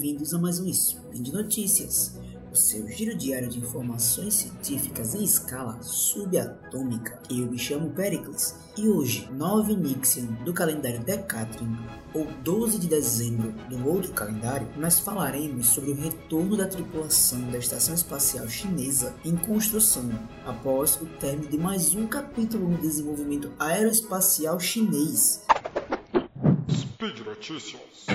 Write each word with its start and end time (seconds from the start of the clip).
bem-vindos 0.00 0.32
a 0.32 0.38
mais 0.38 0.58
um 0.58 0.66
Spin 0.66 1.22
de 1.22 1.30
Notícias, 1.30 2.18
o 2.50 2.56
seu 2.56 2.88
giro 2.88 3.14
diário 3.14 3.50
de 3.50 3.58
informações 3.58 4.32
científicas 4.32 5.14
em 5.14 5.22
escala 5.22 5.78
subatômica. 5.82 7.20
Eu 7.28 7.46
me 7.46 7.58
chamo 7.58 7.90
Pericles 7.90 8.54
e 8.78 8.88
hoje, 8.88 9.28
9 9.30 9.76
Nixian 9.76 10.24
do 10.42 10.54
calendário 10.54 11.00
Decatrium, 11.00 11.76
ou 12.14 12.26
12 12.42 12.78
de 12.78 12.88
dezembro 12.88 13.52
do 13.68 13.86
outro 13.86 14.10
calendário, 14.12 14.66
nós 14.78 14.98
falaremos 14.98 15.66
sobre 15.66 15.90
o 15.90 15.94
retorno 15.94 16.56
da 16.56 16.66
tripulação 16.66 17.50
da 17.50 17.58
Estação 17.58 17.94
Espacial 17.94 18.48
Chinesa 18.48 19.14
em 19.22 19.36
construção, 19.36 20.08
após 20.46 20.96
o 20.96 21.04
término 21.18 21.50
de 21.50 21.58
mais 21.58 21.94
um 21.94 22.06
capítulo 22.06 22.70
no 22.70 22.78
desenvolvimento 22.78 23.52
aeroespacial 23.58 24.58
chinês. 24.58 25.44
Speed 26.70 27.18
Notícias. 27.18 28.06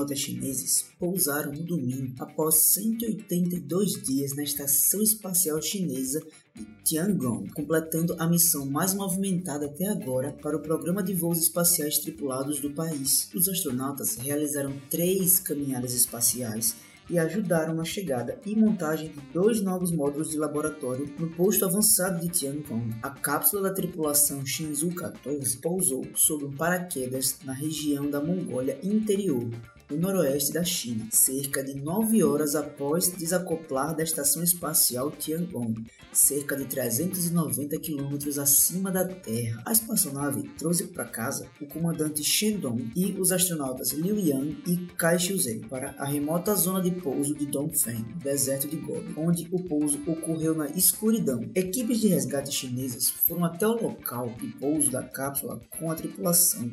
Astronautas 0.00 0.18
chineses 0.18 0.86
pousaram 0.98 1.52
no 1.52 1.62
domingo 1.62 2.14
após 2.18 2.56
182 2.74 4.02
dias 4.02 4.34
na 4.34 4.42
Estação 4.42 5.02
Espacial 5.02 5.60
Chinesa 5.60 6.22
de 6.54 6.66
Tiangong, 6.84 7.48
completando 7.54 8.16
a 8.18 8.26
missão 8.26 8.66
mais 8.66 8.94
movimentada 8.94 9.66
até 9.66 9.86
agora 9.86 10.32
para 10.32 10.56
o 10.56 10.62
programa 10.62 11.02
de 11.02 11.14
voos 11.14 11.38
espaciais 11.38 11.98
tripulados 11.98 12.60
do 12.60 12.70
país. 12.70 13.30
Os 13.34 13.48
astronautas 13.48 14.16
realizaram 14.16 14.72
três 14.88 15.38
caminhadas 15.38 15.94
espaciais 15.94 16.76
e 17.08 17.18
ajudaram 17.18 17.74
na 17.74 17.84
chegada 17.84 18.38
e 18.46 18.54
montagem 18.54 19.08
de 19.08 19.20
dois 19.32 19.60
novos 19.60 19.90
módulos 19.90 20.30
de 20.30 20.38
laboratório 20.38 21.12
no 21.18 21.28
posto 21.30 21.64
avançado 21.64 22.20
de 22.20 22.28
Tiangong. 22.28 22.94
A 23.02 23.10
cápsula 23.10 23.68
da 23.68 23.74
tripulação 23.74 24.46
Shenzhou 24.46 24.94
14 24.94 25.58
pousou 25.58 26.06
sob 26.14 26.44
um 26.44 26.52
paraquedas 26.52 27.38
na 27.44 27.52
região 27.52 28.08
da 28.08 28.20
Mongólia 28.20 28.78
interior, 28.82 29.50
no 29.90 29.96
noroeste 29.96 30.52
da 30.52 30.62
China, 30.62 31.08
cerca 31.10 31.62
de 31.62 31.74
nove 31.74 32.22
horas 32.22 32.54
após 32.54 33.08
desacoplar 33.08 33.94
da 33.94 34.02
estação 34.02 34.42
espacial 34.42 35.10
Tiangong, 35.10 35.74
cerca 36.12 36.56
de 36.56 36.64
390 36.64 37.78
quilômetros 37.78 38.38
acima 38.38 38.90
da 38.90 39.06
Terra. 39.06 39.62
A 39.66 39.72
espaçonave 39.72 40.48
trouxe 40.58 40.84
para 40.88 41.04
casa 41.04 41.46
o 41.60 41.66
comandante 41.66 42.22
Shendong 42.22 42.90
e 42.94 43.12
os 43.18 43.32
astronautas 43.32 43.90
Liu 43.90 44.18
Yang 44.18 44.62
e 44.66 44.76
Kai 44.96 45.18
Shuzhen 45.18 45.60
para 45.60 45.94
a 45.98 46.04
remota 46.04 46.54
zona 46.54 46.80
de 46.80 46.90
pouso 46.90 47.34
de 47.34 47.46
Dongfeng, 47.46 48.04
deserto 48.22 48.68
de 48.68 48.76
Gobi, 48.76 49.14
onde 49.16 49.48
o 49.50 49.62
pouso 49.62 50.00
ocorreu 50.06 50.54
na 50.54 50.68
escuridão. 50.70 51.50
Equipes 51.54 52.00
de 52.00 52.08
resgate 52.08 52.52
chinesas 52.52 53.08
foram 53.08 53.44
até 53.44 53.66
o 53.66 53.80
local 53.80 54.30
de 54.40 54.48
pouso 54.58 54.90
da 54.90 55.02
cápsula 55.02 55.60
com 55.78 55.90
a 55.90 55.94
tripulação 55.94 56.70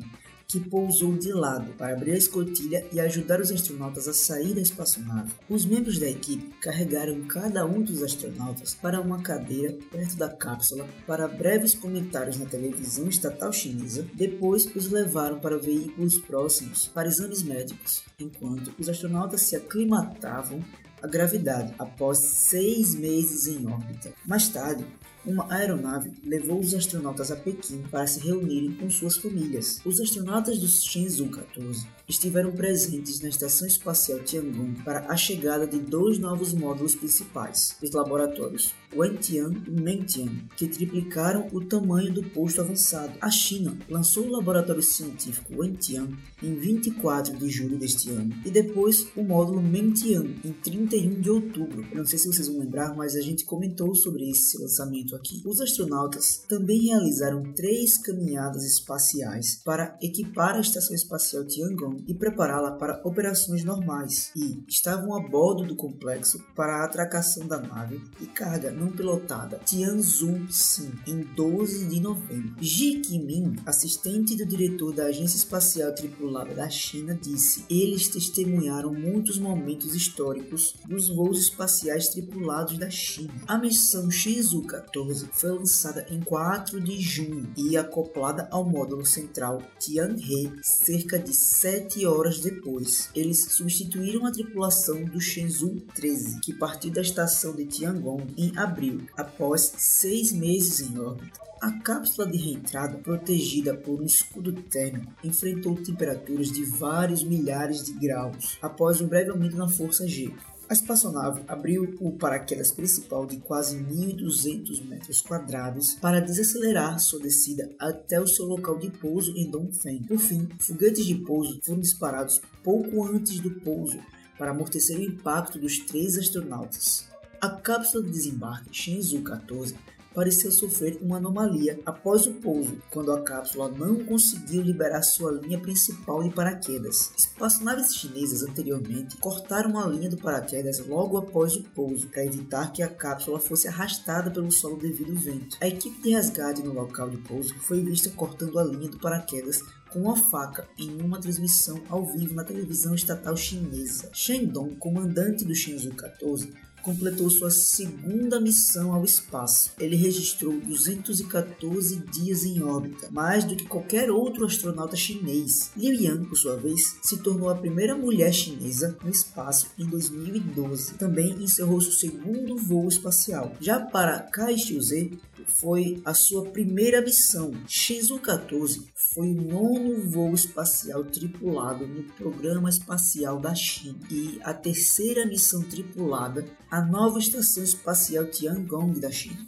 que 0.50 0.58
pousou 0.58 1.14
de 1.14 1.30
lado 1.30 1.74
para 1.74 1.92
abrir 1.92 2.12
a 2.12 2.16
escotilha 2.16 2.82
e 2.90 2.98
ajudar 2.98 3.38
os 3.38 3.52
astronautas 3.52 4.08
a 4.08 4.14
sair 4.14 4.54
da 4.54 4.62
espaçonave. 4.62 5.34
Os 5.46 5.66
membros 5.66 5.98
da 5.98 6.08
equipe 6.08 6.54
carregaram 6.58 7.20
cada 7.24 7.66
um 7.66 7.82
dos 7.82 8.02
astronautas 8.02 8.72
para 8.72 8.98
uma 8.98 9.20
cadeira 9.20 9.76
perto 9.90 10.16
da 10.16 10.30
cápsula 10.30 10.88
para 11.06 11.28
breves 11.28 11.74
comentários 11.74 12.38
na 12.38 12.46
televisão 12.46 13.08
estatal 13.08 13.52
chinesa. 13.52 14.06
Depois 14.14 14.74
os 14.74 14.90
levaram 14.90 15.38
para 15.38 15.58
veículos 15.58 16.16
próximos 16.16 16.88
para 16.88 17.08
exames 17.08 17.42
médicos, 17.42 18.02
enquanto 18.18 18.72
os 18.78 18.88
astronautas 18.88 19.42
se 19.42 19.54
aclimatavam 19.54 20.64
à 21.02 21.06
gravidade 21.06 21.74
após 21.78 22.20
seis 22.20 22.94
meses 22.94 23.46
em 23.46 23.66
órbita. 23.66 24.14
Mais 24.24 24.48
tarde, 24.48 24.82
uma 25.24 25.52
aeronave 25.52 26.12
levou 26.24 26.60
os 26.60 26.74
astronautas 26.74 27.30
a 27.30 27.36
Pequim 27.36 27.82
para 27.90 28.06
se 28.06 28.20
reunirem 28.20 28.72
com 28.72 28.88
suas 28.90 29.16
famílias. 29.16 29.80
Os 29.84 30.00
astronautas 30.00 30.58
do 30.58 30.68
Shenzhou 30.68 31.28
14 31.28 31.86
estiveram 32.08 32.52
presentes 32.52 33.20
na 33.20 33.28
Estação 33.28 33.66
Espacial 33.66 34.20
Tiangong 34.20 34.82
para 34.82 35.06
a 35.10 35.16
chegada 35.16 35.66
de 35.66 35.78
dois 35.78 36.18
novos 36.18 36.54
módulos 36.54 36.94
principais 36.94 37.76
dos 37.80 37.90
laboratórios, 37.90 38.74
Wentian 38.94 39.52
e 39.66 39.70
Mengtian, 39.70 40.30
que 40.56 40.66
triplicaram 40.66 41.46
o 41.52 41.62
tamanho 41.62 42.12
do 42.12 42.22
posto 42.22 42.62
avançado. 42.62 43.12
A 43.20 43.30
China 43.30 43.76
lançou 43.88 44.26
o 44.26 44.30
laboratório 44.30 44.82
científico 44.82 45.60
Wentian 45.60 46.08
em 46.42 46.54
24 46.54 47.36
de 47.36 47.50
julho 47.50 47.76
deste 47.76 48.10
ano 48.10 48.34
e 48.46 48.50
depois 48.50 49.08
o 49.14 49.22
módulo 49.22 49.60
Mengtian 49.60 50.24
em 50.42 50.52
31 50.52 51.20
de 51.20 51.30
outubro. 51.30 51.86
Eu 51.90 51.98
não 51.98 52.06
sei 52.06 52.18
se 52.18 52.26
vocês 52.26 52.48
vão 52.48 52.60
lembrar, 52.60 52.96
mas 52.96 53.14
a 53.14 53.20
gente 53.20 53.44
comentou 53.44 53.94
sobre 53.94 54.30
esse 54.30 54.56
lançamento 54.58 55.17
aqui. 55.18 55.42
Os 55.44 55.60
astronautas 55.60 56.44
também 56.48 56.86
realizaram 56.86 57.52
três 57.52 57.98
caminhadas 57.98 58.64
espaciais 58.64 59.60
para 59.64 59.96
equipar 60.00 60.54
a 60.54 60.60
Estação 60.60 60.94
Espacial 60.94 61.44
Tiangong 61.44 62.04
e 62.06 62.14
prepará-la 62.14 62.72
para 62.72 63.00
operações 63.04 63.64
normais, 63.64 64.30
e 64.34 64.62
estavam 64.68 65.14
a 65.14 65.28
bordo 65.28 65.64
do 65.64 65.76
complexo 65.76 66.42
para 66.54 66.76
a 66.76 66.84
atracação 66.84 67.46
da 67.46 67.60
nave 67.60 68.00
e 68.20 68.26
carga 68.26 68.70
não 68.70 68.90
pilotada 68.90 69.60
Tianzhou-5 69.64 71.08
em 71.08 71.20
12 71.34 71.88
de 71.88 72.00
novembro. 72.00 72.54
Ji 72.60 73.00
Qimin, 73.00 73.56
assistente 73.66 74.36
do 74.36 74.46
diretor 74.46 74.94
da 74.94 75.06
Agência 75.06 75.36
Espacial 75.36 75.92
Tripulada 75.94 76.54
da 76.54 76.68
China, 76.68 77.18
disse: 77.20 77.64
"Eles 77.68 78.08
testemunharam 78.08 78.92
muitos 78.92 79.38
momentos 79.38 79.94
históricos 79.94 80.74
dos 80.86 81.08
voos 81.08 81.40
espaciais 81.40 82.08
tripulados 82.08 82.78
da 82.78 82.90
China. 82.90 83.32
A 83.46 83.58
missão 83.58 84.10
Shenzhou 84.10 84.62
14 84.62 84.97
foi 85.32 85.50
lançada 85.50 86.06
em 86.10 86.20
4 86.20 86.80
de 86.80 87.00
junho 87.00 87.50
e 87.56 87.76
acoplada 87.76 88.48
ao 88.50 88.64
módulo 88.64 89.04
central 89.06 89.62
Tianhe 89.78 90.52
cerca 90.62 91.18
de 91.18 91.34
7 91.34 91.78
sete 91.88 92.06
horas 92.06 92.40
depois, 92.40 93.10
eles 93.14 93.52
substituíram 93.52 94.26
a 94.26 94.32
tripulação 94.32 95.04
do 95.04 95.20
Shenzhou 95.20 95.76
13, 95.94 96.40
que 96.40 96.52
partiu 96.52 96.90
da 96.90 97.00
estação 97.00 97.54
de 97.54 97.64
Tiangong 97.64 98.24
em 98.36 98.56
abril, 98.56 99.02
após 99.16 99.72
seis 99.76 100.32
meses 100.32 100.80
em 100.80 100.98
órbita. 100.98 101.40
A 101.60 101.72
cápsula 101.80 102.26
de 102.28 102.36
reentrada, 102.36 102.98
protegida 102.98 103.74
por 103.74 104.00
um 104.00 104.04
escudo 104.04 104.52
térmico, 104.52 105.12
enfrentou 105.24 105.74
temperaturas 105.76 106.50
de 106.50 106.64
vários 106.64 107.22
milhares 107.22 107.84
de 107.84 107.92
graus 107.92 108.58
após 108.62 109.00
um 109.00 109.06
breve 109.06 109.30
aumento 109.30 109.56
na 109.56 109.68
força 109.68 110.06
G. 110.06 110.32
A 110.68 110.74
espaçonave 110.74 111.42
abriu 111.48 111.96
o 111.98 112.12
paraquedas 112.12 112.70
principal 112.70 113.24
de 113.24 113.38
quase 113.38 113.78
1.200 113.78 114.84
metros 114.84 115.22
quadrados 115.22 115.94
para 115.94 116.20
desacelerar 116.20 117.00
sua 117.00 117.20
descida 117.20 117.70
até 117.78 118.20
o 118.20 118.26
seu 118.26 118.44
local 118.44 118.78
de 118.78 118.90
pouso 118.90 119.34
em 119.34 119.50
Dongfeng. 119.50 120.02
Por 120.02 120.18
fim, 120.18 120.46
foguetes 120.58 121.06
de 121.06 121.14
pouso 121.14 121.58
foram 121.64 121.80
disparados 121.80 122.42
pouco 122.62 123.02
antes 123.02 123.40
do 123.40 123.50
pouso 123.50 123.98
para 124.36 124.50
amortecer 124.50 124.98
o 124.98 125.02
impacto 125.02 125.58
dos 125.58 125.78
três 125.78 126.18
astronautas. 126.18 127.08
A 127.40 127.48
cápsula 127.48 128.04
de 128.04 128.10
desembarque 128.10 128.68
Shenzhou 128.70 129.22
14 129.22 129.74
pareceu 130.14 130.50
sofrer 130.50 130.98
uma 131.02 131.18
anomalia 131.18 131.80
após 131.84 132.26
o 132.26 132.34
pouso, 132.34 132.80
quando 132.90 133.12
a 133.12 133.22
cápsula 133.22 133.68
não 133.68 134.04
conseguiu 134.04 134.62
liberar 134.62 135.02
sua 135.02 135.32
linha 135.32 135.58
principal 135.58 136.22
de 136.22 136.30
paraquedas. 136.30 137.12
Espaçonaves 137.16 137.94
chinesas 137.94 138.42
anteriormente 138.42 139.16
cortaram 139.18 139.78
a 139.78 139.86
linha 139.86 140.10
do 140.10 140.16
paraquedas 140.16 140.84
logo 140.86 141.16
após 141.16 141.56
o 141.56 141.62
pouso, 141.62 142.08
para 142.08 142.24
evitar 142.24 142.72
que 142.72 142.82
a 142.82 142.88
cápsula 142.88 143.38
fosse 143.38 143.68
arrastada 143.68 144.30
pelo 144.30 144.50
solo 144.50 144.76
devido 144.76 145.12
ao 145.12 145.18
vento. 145.18 145.56
A 145.60 145.68
equipe 145.68 146.02
de 146.02 146.10
resgate 146.10 146.62
no 146.62 146.72
local 146.72 147.08
de 147.10 147.18
pouso 147.18 147.54
foi 147.60 147.82
vista 147.82 148.10
cortando 148.10 148.58
a 148.58 148.64
linha 148.64 148.88
do 148.88 148.98
paraquedas 148.98 149.62
com 149.90 150.00
uma 150.00 150.16
faca 150.16 150.68
em 150.78 151.00
uma 151.00 151.20
transmissão 151.20 151.82
ao 151.88 152.04
vivo 152.04 152.34
na 152.34 152.44
televisão 152.44 152.94
estatal 152.94 153.36
chinesa. 153.36 154.10
Shen 154.12 154.46
Dong, 154.46 154.76
comandante 154.76 155.44
do 155.44 155.54
Shenzhou 155.54 155.94
14, 155.94 156.52
completou 156.82 157.28
sua 157.30 157.50
segunda 157.50 158.40
missão 158.40 158.92
ao 158.92 159.04
espaço. 159.04 159.72
Ele 159.78 159.96
registrou 159.96 160.58
214 160.60 161.96
dias 162.10 162.44
em 162.44 162.62
órbita, 162.62 163.08
mais 163.10 163.44
do 163.44 163.56
que 163.56 163.64
qualquer 163.64 164.10
outro 164.10 164.46
astronauta 164.46 164.96
chinês. 164.96 165.70
Liu 165.76 165.94
Yan, 165.94 166.24
por 166.24 166.36
sua 166.36 166.56
vez, 166.56 166.96
se 167.02 167.18
tornou 167.18 167.48
a 167.48 167.54
primeira 167.54 167.94
mulher 167.94 168.32
chinesa 168.32 168.96
no 169.02 169.10
espaço 169.10 169.68
em 169.78 169.86
2012. 169.86 170.94
Também 170.94 171.42
encerrou 171.42 171.80
seu 171.80 171.92
segundo 171.92 172.56
voo 172.56 172.88
espacial. 172.88 173.52
Já 173.60 173.80
para 173.80 174.20
Kai 174.20 174.56
Xiuze, 174.56 175.18
foi 175.46 176.00
a 176.04 176.14
sua 176.14 176.44
primeira 176.50 177.00
missão. 177.00 177.52
Shenzhou 177.66 178.18
14 178.18 178.86
foi 179.18 179.30
o 179.30 179.34
nono 179.34 180.08
voo 180.08 180.34
espacial 180.34 181.02
tripulado 181.02 181.86
no 181.86 182.04
programa 182.04 182.68
espacial 182.68 183.40
da 183.40 183.54
China 183.54 183.98
e 184.10 184.38
a 184.44 184.52
terceira 184.54 185.26
missão 185.26 185.62
tripulada 185.62 186.44
à 186.70 186.80
nova 186.80 187.18
estação 187.18 187.62
espacial 187.62 188.26
Tiangong 188.26 188.98
da 189.00 189.10
China. 189.10 189.46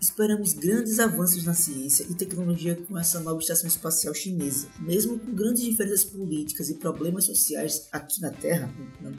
Esperamos 0.00 0.52
grandes 0.52 0.98
avanços 0.98 1.44
na 1.44 1.54
ciência 1.54 2.04
e 2.10 2.14
tecnologia 2.14 2.76
com 2.76 2.98
essa 2.98 3.20
nova 3.20 3.40
estação 3.40 3.66
espacial 3.66 4.12
chinesa. 4.12 4.68
Mesmo 4.78 5.18
com 5.18 5.34
grandes 5.34 5.62
diferenças 5.62 6.04
políticas 6.04 6.68
e 6.68 6.74
problemas 6.74 7.24
sociais 7.24 7.88
aqui 7.90 8.20
na 8.20 8.30
Terra, 8.30 8.70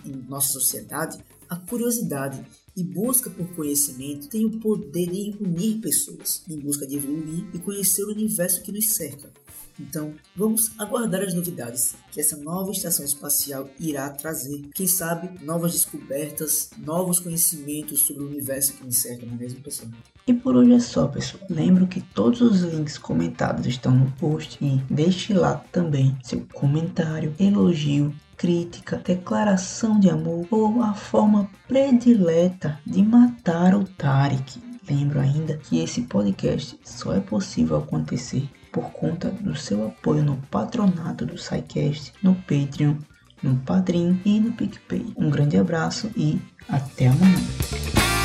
em 0.06 0.12
nossa 0.30 0.50
sociedade, 0.50 1.18
a 1.50 1.56
curiosidade 1.56 2.46
e 2.76 2.84
busca 2.84 3.30
por 3.30 3.48
conhecimento 3.56 4.28
tem 4.28 4.46
o 4.46 4.60
poder 4.60 5.08
de 5.08 5.36
unir 5.40 5.80
pessoas 5.80 6.44
em 6.50 6.60
busca 6.60 6.86
de 6.86 6.98
evoluir 6.98 7.46
e 7.54 7.60
conhecer 7.60 8.04
o 8.04 8.12
universo 8.12 8.62
que 8.62 8.72
nos 8.72 8.94
cerca. 8.94 9.32
Então, 9.80 10.14
vamos 10.34 10.72
aguardar 10.78 11.22
as 11.22 11.34
novidades 11.34 11.96
que 12.12 12.22
essa 12.22 12.38
nova 12.38 12.72
estação 12.72 13.04
espacial 13.04 13.70
irá 13.78 14.10
trazer. 14.10 14.70
Quem 14.74 14.88
sabe 14.88 15.44
novas 15.44 15.74
descobertas, 15.74 16.70
novos 16.78 17.20
conhecimentos 17.20 18.02
sobre 18.02 18.24
o 18.24 18.28
universo 18.28 18.74
que 18.74 18.86
nos 18.86 18.98
cerca, 18.98 19.26
não 19.26 19.34
é 19.34 19.38
mesmo, 19.38 19.62
pessoal? 19.62 19.92
E 20.26 20.34
por 20.34 20.56
hoje 20.56 20.74
é 20.74 20.80
só, 20.80 21.08
pessoal. 21.08 21.44
Lembro 21.50 21.88
que 21.88 22.00
todos 22.00 22.42
os 22.42 22.62
links 22.62 22.98
comentados 22.98 23.68
estão 23.68 23.94
no 23.94 24.10
post 24.14 24.64
e 24.64 24.82
deixe 24.90 25.34
lá 25.34 25.56
também 25.72 26.18
seu 26.24 26.48
comentário, 26.54 27.36
elogio, 27.38 28.16
crítica, 28.38 28.98
declaração 28.98 30.00
de 30.00 30.10
amor 30.10 30.48
ou 30.52 30.82
a 30.82 30.94
forma 30.94 31.50
predileta 31.68 32.80
de 32.86 33.02
matar 33.04 33.76
o 33.76 33.84
Tarek. 33.84 34.62
Lembro 34.90 35.20
ainda 35.20 35.58
que 35.58 35.80
esse 35.80 36.04
podcast 36.04 36.80
só 36.84 37.14
é 37.14 37.20
possível 37.20 37.78
acontecer 37.78 38.48
por 38.72 38.92
conta 38.92 39.30
do 39.32 39.56
seu 39.56 39.88
apoio 39.88 40.24
no 40.24 40.38
patronato 40.52 41.26
do 41.26 41.38
SciCast, 41.38 42.14
no 42.22 42.36
Patreon, 42.36 42.96
no 43.42 43.56
Padrim 43.58 44.20
e 44.26 44.40
no 44.40 44.52
PicPay. 44.52 45.14
Um 45.18 45.30
grande 45.30 45.58
abraço 45.58 46.12
e 46.16 46.40
até 46.70 47.08
amanhã. 47.08 48.25